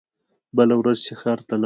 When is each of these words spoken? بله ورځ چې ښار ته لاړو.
بله 0.57 0.75
ورځ 0.79 0.97
چې 1.05 1.13
ښار 1.21 1.39
ته 1.47 1.51
لاړو. 1.55 1.59